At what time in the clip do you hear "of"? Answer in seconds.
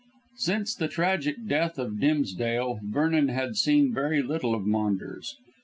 1.77-1.99, 4.55-4.65